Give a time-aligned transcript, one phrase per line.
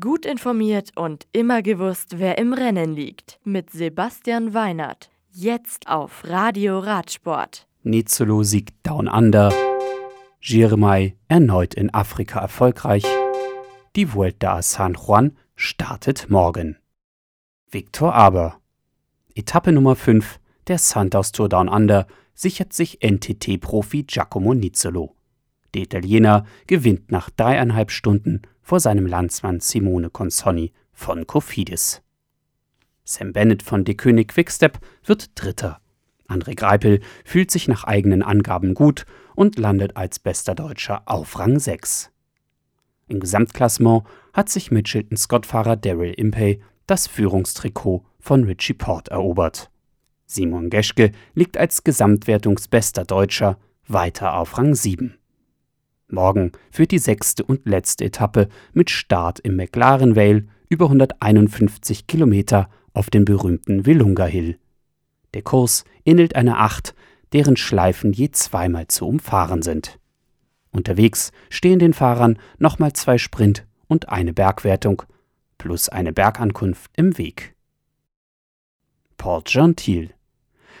[0.00, 3.38] Gut informiert und immer gewusst, wer im Rennen liegt.
[3.44, 5.10] Mit Sebastian Weinert.
[5.30, 7.66] Jetzt auf Radio Radsport.
[7.82, 9.52] Nizolo siegt Down Under.
[10.40, 13.04] Girmay erneut in Afrika erfolgreich.
[13.94, 16.78] Die Vuelta a San Juan startet morgen.
[17.70, 18.60] Viktor Aber.
[19.34, 25.14] Etappe Nummer 5 der Santos Tour Down Under sichert sich NTT-Profi Giacomo Nizzolo.
[25.74, 32.02] Der Italiener gewinnt nach dreieinhalb Stunden vor seinem Landsmann Simone Consonni von Cofidis.
[33.04, 35.80] Sam Bennett von De König Quickstep wird Dritter.
[36.28, 41.58] André Greipel fühlt sich nach eigenen Angaben gut und landet als bester Deutscher auf Rang
[41.58, 42.10] 6.
[43.08, 49.70] Im Gesamtklassement hat sich Mitchelton-Scott-Fahrer Daryl Impey das Führungstrikot von Richie Port erobert.
[50.24, 55.18] Simon Geschke liegt als Gesamtwertungsbester Deutscher weiter auf Rang 7.
[56.14, 62.70] Morgen führt die sechste und letzte Etappe mit Start im McLaren Vale über 151 Kilometer
[62.92, 64.58] auf dem berühmten Willunga Hill.
[65.34, 66.94] Der Kurs ähnelt einer Acht,
[67.32, 69.98] deren Schleifen je zweimal zu umfahren sind.
[70.70, 75.02] Unterwegs stehen den Fahrern nochmal zwei Sprint und eine Bergwertung
[75.58, 77.54] plus eine Bergankunft im Weg.
[79.16, 80.14] Port Gentil.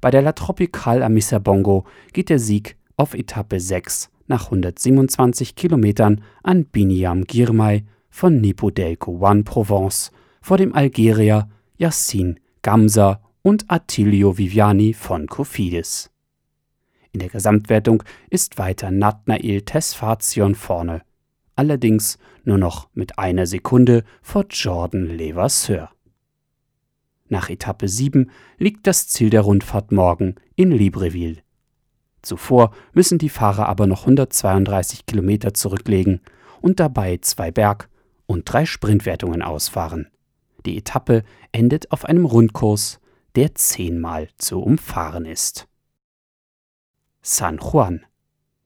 [0.00, 6.22] Bei der La Tropicale am Bongo geht der Sieg auf Etappe 6 nach 127 Kilometern
[6.42, 10.10] an Biniam Girmay von Nipodelco One Provence
[10.40, 16.10] vor dem Algerier Yassin Gamsa und Attilio Viviani von Cofidis.
[17.12, 21.02] In der Gesamtwertung ist weiter Natnael Tesfazion vorne,
[21.54, 25.90] allerdings nur noch mit einer Sekunde vor Jordan Levasseur.
[27.28, 31.45] Nach Etappe 7 liegt das Ziel der Rundfahrt morgen in Libreville.
[32.22, 36.20] Zuvor müssen die Fahrer aber noch 132 Kilometer zurücklegen
[36.60, 37.88] und dabei zwei Berg-
[38.26, 40.08] und drei Sprintwertungen ausfahren.
[40.64, 43.00] Die Etappe endet auf einem Rundkurs,
[43.36, 45.68] der zehnmal zu umfahren ist.
[47.22, 48.04] San Juan.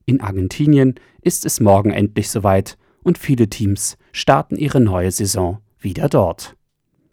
[0.06, 6.08] In Argentinien ist es morgen endlich soweit und viele Teams starten ihre neue Saison wieder
[6.08, 6.56] dort.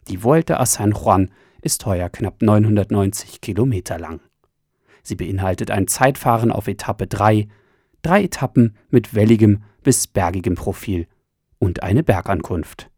[0.08, 1.30] Die Vuelta a San Juan
[1.60, 4.20] ist heuer knapp 990 Kilometer lang.
[5.08, 7.48] Sie beinhaltet ein Zeitfahren auf Etappe 3,
[8.02, 11.06] drei Etappen mit welligem bis bergigem Profil
[11.58, 12.90] und eine Bergankunft.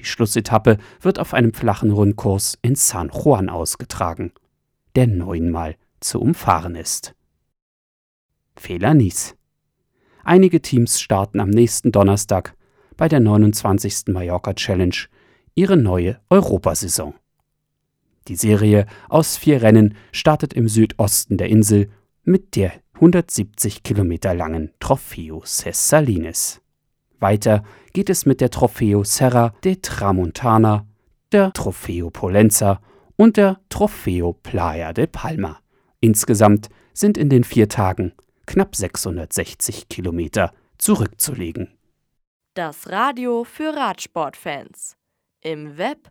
[0.00, 4.32] Die Schlussetappe wird auf einem flachen Rundkurs in San Juan ausgetragen,
[4.94, 7.14] der neunmal zu umfahren ist.
[8.56, 9.36] Fehler Nies.
[10.24, 12.56] Einige Teams starten am nächsten Donnerstag
[12.96, 14.04] bei der 29.
[14.08, 14.96] Mallorca Challenge
[15.54, 17.12] ihre neue Europasaison.
[18.28, 21.90] Die Serie aus vier Rennen startet im Südosten der Insel
[22.24, 26.60] mit der 170 Kilometer langen Trofeo Cessalines.
[27.20, 30.86] Weiter geht es mit der Trofeo Serra de Tramontana,
[31.30, 32.80] der Trofeo Polenza
[33.16, 35.60] und der Trofeo Playa de Palma.
[36.00, 38.12] Insgesamt sind in den vier Tagen
[38.46, 41.76] knapp 660 Kilometer zurückzulegen.
[42.54, 44.96] Das Radio für Radsportfans.
[45.42, 46.10] Im Web